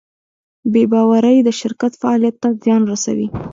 بېباورۍ 0.73 1.37
د 1.43 1.49
شرکت 1.59 1.91
فعالیت 2.01 2.35
ته 2.43 2.49
زیان 2.63 2.81
رسوي. 2.91 3.27